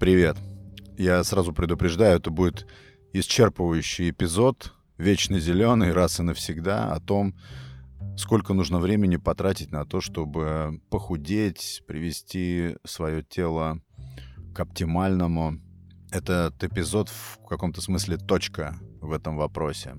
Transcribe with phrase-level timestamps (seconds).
[0.00, 0.38] Привет.
[0.96, 2.66] Я сразу предупреждаю, это будет
[3.12, 7.34] исчерпывающий эпизод, вечно зеленый, раз и навсегда, о том,
[8.16, 13.82] сколько нужно времени потратить на то, чтобы похудеть, привести свое тело
[14.54, 15.60] к оптимальному.
[16.10, 19.96] Этот эпизод в каком-то смысле точка в этом вопросе.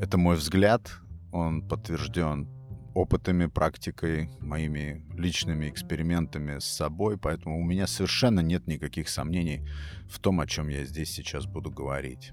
[0.00, 0.90] Это мой взгляд,
[1.32, 2.48] он подтвержден
[2.96, 9.68] опытами, практикой, моими личными экспериментами с собой, поэтому у меня совершенно нет никаких сомнений
[10.08, 12.32] в том, о чем я здесь сейчас буду говорить.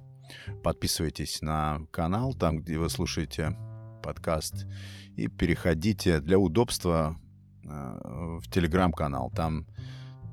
[0.64, 3.58] Подписывайтесь на канал, там, где вы слушаете
[4.02, 4.66] подкаст,
[5.18, 7.20] и переходите для удобства
[7.66, 9.34] э, в телеграм-канал.
[9.36, 9.68] Там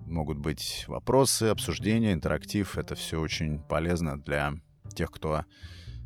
[0.07, 2.79] могут быть вопросы, обсуждения, интерактив.
[2.79, 4.53] Это все очень полезно для
[4.95, 5.45] тех, кто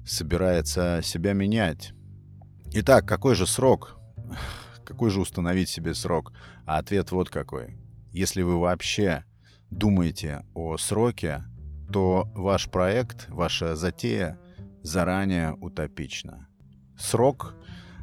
[0.06, 1.92] собирается себя менять.
[2.72, 4.00] Итак, какой же срок
[4.84, 6.32] какой же установить себе срок?
[6.66, 7.76] А ответ вот какой.
[8.12, 9.24] Если вы вообще
[9.70, 11.42] думаете о сроке,
[11.92, 14.38] то ваш проект, ваша затея
[14.82, 16.48] заранее утопична.
[16.96, 17.56] Срок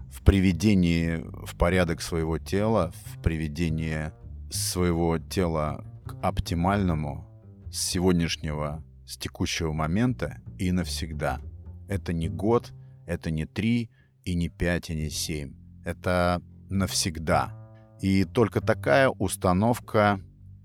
[0.09, 4.12] в приведении в порядок своего тела, в приведении
[4.50, 7.28] своего тела к оптимальному
[7.72, 11.40] с сегодняшнего, с текущего момента и навсегда.
[11.88, 12.74] Это не год,
[13.06, 13.90] это не три,
[14.24, 17.54] и не пять, и не семь это навсегда.
[18.02, 20.20] И только такая установка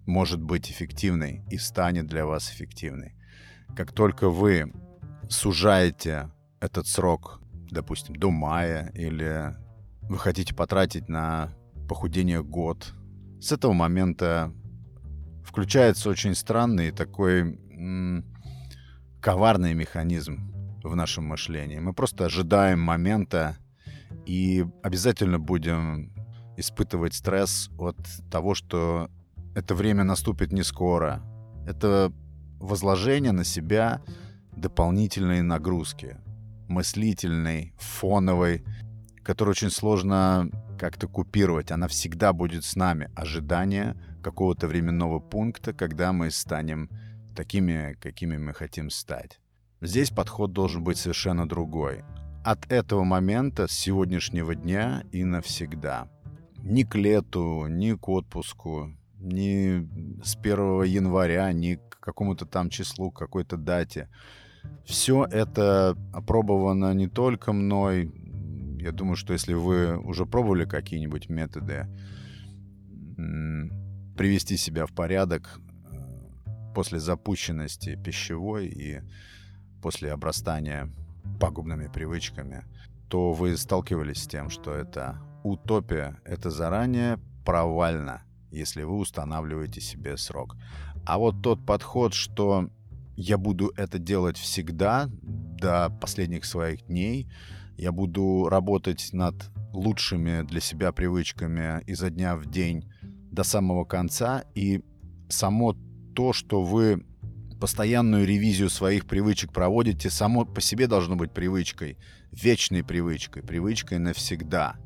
[0.06, 3.14] может быть эффективной и станет для вас эффективной.
[3.76, 4.72] Как только вы
[5.28, 9.54] сужаете этот срок, допустим, до мая, или
[10.02, 11.52] вы хотите потратить на
[11.88, 12.94] похудение год,
[13.40, 14.52] с этого момента
[15.44, 18.24] включается очень странный такой м-
[19.20, 21.78] коварный механизм в нашем мышлении.
[21.78, 23.56] Мы просто ожидаем момента,
[24.26, 26.12] и обязательно будем
[26.56, 27.96] испытывать стресс от
[28.30, 29.08] того, что
[29.54, 31.22] это время наступит не скоро.
[31.66, 32.12] Это
[32.58, 34.02] возложение на себя
[34.52, 36.16] дополнительной нагрузки,
[36.68, 38.64] мыслительной, фоновой,
[39.22, 41.70] которую очень сложно как-то купировать.
[41.70, 43.10] Она всегда будет с нами.
[43.14, 46.90] Ожидание какого-то временного пункта, когда мы станем
[47.36, 49.40] такими, какими мы хотим стать.
[49.80, 52.02] Здесь подход должен быть совершенно другой
[52.46, 56.08] от этого момента, с сегодняшнего дня и навсегда.
[56.62, 59.84] Ни к лету, ни к отпуску, ни
[60.22, 64.08] с 1 января, ни к какому-то там числу, какой-то дате.
[64.84, 68.12] Все это опробовано не только мной.
[68.78, 71.88] Я думаю, что если вы уже пробовали какие-нибудь методы
[74.16, 75.58] привести себя в порядок
[75.90, 79.00] э, после запущенности пищевой и
[79.82, 80.92] после обрастания
[81.40, 82.64] пагубными привычками,
[83.08, 90.16] то вы сталкивались с тем, что это утопия, это заранее провально, если вы устанавливаете себе
[90.16, 90.56] срок.
[91.04, 92.68] А вот тот подход, что
[93.16, 97.30] я буду это делать всегда, до последних своих дней,
[97.76, 102.90] я буду работать над лучшими для себя привычками изо дня в день
[103.30, 104.82] до самого конца, и
[105.28, 105.76] само
[106.14, 107.04] то, что вы
[107.60, 111.98] постоянную ревизию своих привычек проводите, само по себе должно быть привычкой,
[112.30, 114.76] вечной привычкой, привычкой навсегда.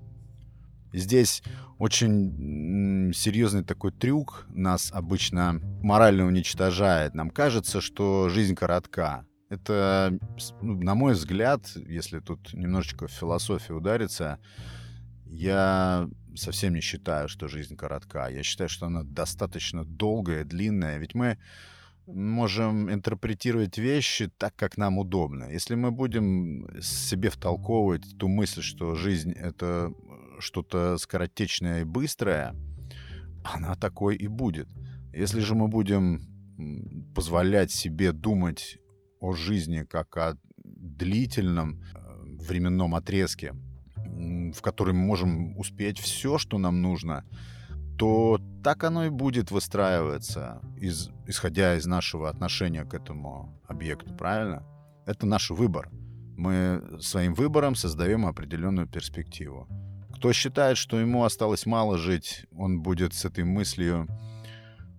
[0.93, 1.43] Здесь
[1.79, 7.15] очень серьезный такой трюк нас обычно морально уничтожает.
[7.15, 9.25] Нам кажется, что жизнь коротка.
[9.49, 10.19] Это,
[10.61, 14.39] ну, на мой взгляд, если тут немножечко в философию удариться,
[15.27, 18.29] я совсем не считаю, что жизнь коротка.
[18.29, 20.99] Я считаю, что она достаточно долгая, длинная.
[20.99, 21.39] Ведь мы
[22.13, 25.45] можем интерпретировать вещи так, как нам удобно.
[25.51, 29.93] Если мы будем себе втолковывать ту мысль, что жизнь— это
[30.39, 32.55] что-то скоротечное и быстрое,
[33.45, 34.69] она такой и будет.
[35.13, 36.23] Если же мы будем
[37.15, 38.79] позволять себе думать
[39.21, 41.99] о жизни как о длительном э,
[42.43, 43.55] временном отрезке,
[44.55, 47.25] в котором мы можем успеть все, что нам нужно—
[48.01, 54.65] то так оно и будет выстраиваться, из, исходя из нашего отношения к этому объекту, правильно?
[55.05, 55.91] Это наш выбор.
[56.35, 59.69] Мы своим выбором создаем определенную перспективу.
[60.15, 64.09] Кто считает, что ему осталось мало жить, он будет с этой мыслью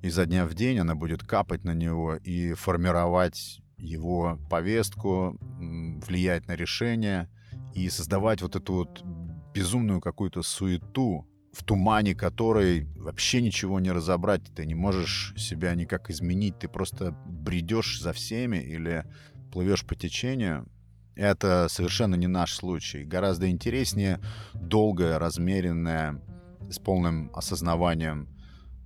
[0.03, 5.39] изо дня в день, она будет капать на него и формировать его повестку,
[6.05, 7.31] влиять на решение
[7.73, 9.03] и создавать вот эту вот
[9.55, 16.09] безумную какую-то суету, в тумане которой вообще ничего не разобрать, ты не можешь себя никак
[16.09, 19.05] изменить, ты просто бредешь за всеми или
[19.51, 20.67] плывешь по течению.
[21.15, 23.03] Это совершенно не наш случай.
[23.03, 24.19] Гораздо интереснее
[24.53, 26.21] долгая, размеренная,
[26.69, 28.29] с полным осознаванием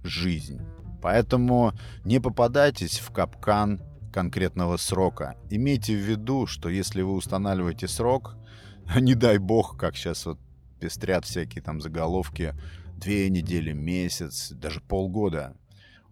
[0.04, 0.60] жизнь.
[1.02, 1.74] Поэтому
[2.04, 5.36] не попадайтесь в капкан конкретного срока.
[5.52, 8.36] Имейте в виду, что если вы устанавливаете срок,
[9.00, 10.40] не дай бог, как сейчас вот
[10.80, 12.54] пестрят всякие там заголовки,
[12.98, 15.56] две недели, месяц, даже полгода.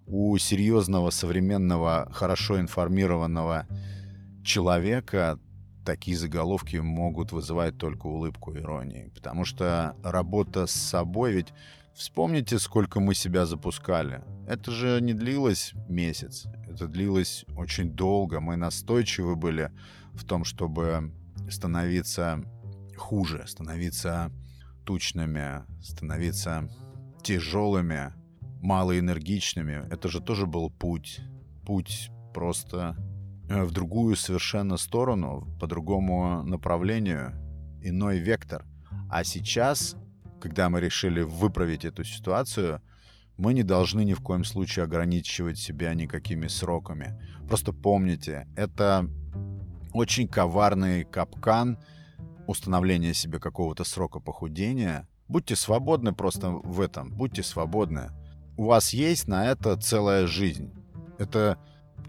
[0.05, 3.67] У серьезного, современного, хорошо информированного
[4.43, 5.39] человека
[5.85, 9.11] такие заголовки могут вызывать только улыбку иронии.
[9.15, 11.53] Потому что работа с собой, ведь
[11.93, 14.21] вспомните, сколько мы себя запускали.
[14.47, 18.39] Это же не длилось месяц, это длилось очень долго.
[18.39, 19.71] Мы настойчивы были
[20.13, 21.13] в том, чтобы
[21.49, 22.43] становиться
[22.97, 24.31] хуже, становиться
[24.85, 26.69] тучными, становиться
[27.21, 28.13] тяжелыми,
[28.61, 29.87] малоэнергичными.
[29.91, 31.21] Это же тоже был путь.
[31.65, 32.97] Путь просто
[33.49, 37.33] Э, в другую совершенно сторону, по другому направлению,
[37.81, 38.65] иной вектор.
[39.09, 39.95] А сейчас,
[40.41, 42.81] когда мы решили выправить эту ситуацию,
[43.37, 47.19] мы не должны ни в коем случае ограничивать себя никакими сроками.
[47.47, 49.09] Просто помните, это
[49.91, 51.77] очень коварный капкан
[52.47, 55.07] установления себе какого-то срока похудения.
[55.27, 58.09] Будьте свободны просто в этом, будьте свободны.
[58.57, 60.71] У вас есть на это целая жизнь.
[61.17, 61.57] Это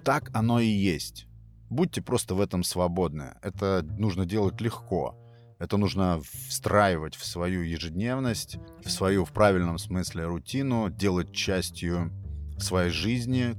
[0.04, 1.26] так оно и есть.
[1.70, 3.34] Будьте просто в этом свободны.
[3.42, 5.16] Это нужно делать легко.
[5.58, 12.12] Это нужно встраивать в свою ежедневность, в свою в правильном смысле рутину, делать частью
[12.58, 13.54] своей жизни,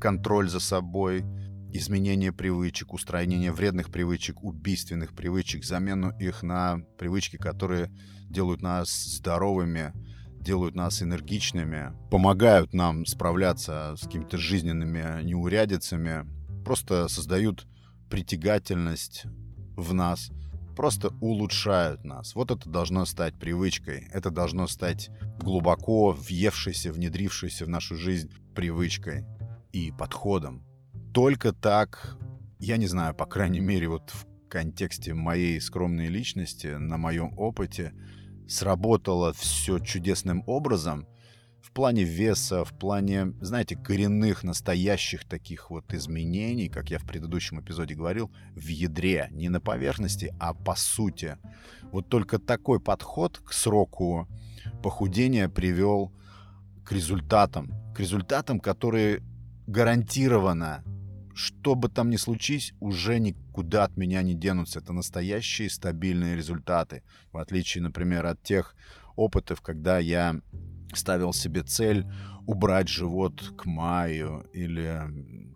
[0.00, 1.24] контроль за собой,
[1.72, 7.92] изменение привычек, устранение вредных привычек, убийственных привычек, замену их на привычки, которые
[8.28, 9.92] делают нас здоровыми,
[10.40, 16.26] делают нас энергичными, помогают нам справляться с какими-то жизненными неурядицами,
[16.64, 17.66] просто создают
[18.08, 19.24] притягательность
[19.76, 20.30] в нас,
[20.76, 22.34] просто улучшают нас.
[22.34, 29.24] Вот это должно стать привычкой, это должно стать глубоко въевшейся, внедрившейся в нашу жизнь привычкой
[29.72, 30.67] и подходом.
[31.18, 32.16] Только так,
[32.60, 37.92] я не знаю, по крайней мере, вот в контексте моей скромной личности, на моем опыте,
[38.46, 41.08] сработало все чудесным образом
[41.60, 47.60] в плане веса, в плане, знаете, коренных, настоящих таких вот изменений, как я в предыдущем
[47.60, 51.36] эпизоде говорил, в ядре, не на поверхности, а по сути.
[51.90, 54.28] Вот только такой подход к сроку
[54.84, 56.12] похудения привел
[56.84, 59.24] к результатам, к результатам, которые
[59.66, 60.84] гарантированно
[61.38, 64.80] что бы там ни случись, уже никуда от меня не денутся.
[64.80, 67.04] Это настоящие стабильные результаты.
[67.30, 68.74] В отличие, например, от тех
[69.14, 70.40] опытов, когда я
[70.94, 72.04] ставил себе цель
[72.44, 75.00] убрать живот к маю или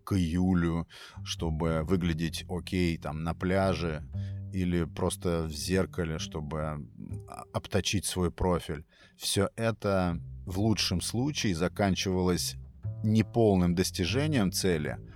[0.05, 0.87] к июлю,
[1.25, 4.05] чтобы выглядеть окей там на пляже
[4.53, 6.87] или просто в зеркале, чтобы
[7.53, 8.85] обточить свой профиль.
[9.17, 12.55] Все это в лучшем случае заканчивалось
[13.03, 14.99] неполным достижением цели–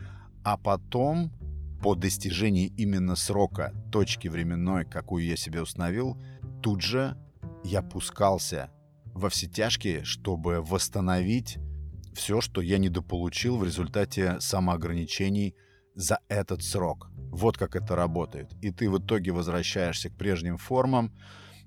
[0.47, 1.33] а потом,
[1.83, 6.17] по достижении именно срока, точки временной, какую я себе установил,
[6.63, 7.17] тут же
[7.65, 8.71] я пускался
[9.07, 11.59] во все тяжкие, чтобы восстановить
[12.15, 15.57] все, что я недополучил в результате самоограничений
[15.97, 17.11] за этот срок.
[17.33, 18.53] Вот как это работает.
[18.63, 21.13] И ты в итоге возвращаешься к прежним формам,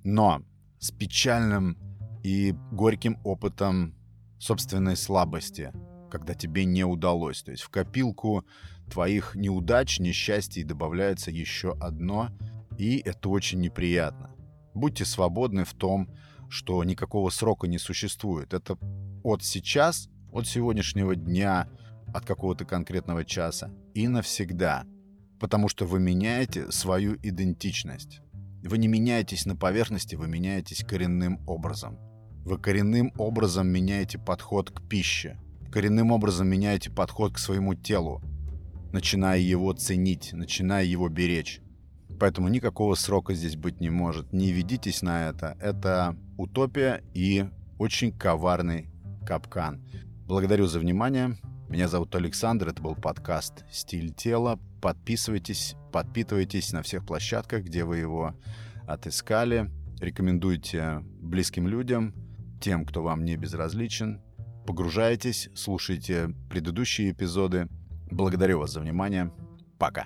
[0.05, 0.41] но
[0.79, 1.77] с печальным
[2.23, 3.93] и горьким опытом
[4.39, 5.73] собственной слабости–
[6.09, 7.41] когда тебе не удалось.
[7.43, 8.45] То есть в копилку
[8.89, 12.29] твоих неудач, несчастий добавляется еще одно,
[12.77, 14.31] и это очень неприятно.
[14.73, 16.09] Будьте свободны в том,
[16.49, 18.53] что никакого срока не существует.
[18.53, 18.77] Это
[19.23, 21.69] от сейчас, от сегодняшнего дня,
[22.13, 24.85] от какого-то конкретного часа и навсегда.
[25.39, 28.21] Потому что вы меняете свою идентичность.
[28.63, 31.97] Вы не меняетесь на поверхности, вы меняетесь коренным образом.
[32.43, 35.39] Вы коренным образом меняете подход к пище,
[35.71, 38.21] коренным образом меняете подход к своему телу,
[38.91, 41.61] начиная его ценить, начиная его беречь.
[42.19, 44.33] Поэтому никакого срока здесь быть не может.
[44.33, 45.57] Не ведитесь на это.
[45.61, 48.89] Это утопия и очень коварный
[49.25, 49.81] капкан.
[50.27, 51.37] Благодарю за внимание.
[51.69, 52.67] Меня зовут Александр.
[52.69, 54.59] Это был подкаст «Стиль тела».
[54.81, 58.33] Подписывайтесь, подпитывайтесь на всех площадках, где вы его
[58.85, 59.69] отыскали.
[60.01, 62.13] Рекомендуйте близким людям,
[62.59, 64.21] тем, кто вам не безразличен.
[64.69, 67.67] Погружайтесь, слушайте предыдущие эпизоды.
[68.11, 69.33] Благодарю вас за внимание.
[69.79, 70.05] Пока.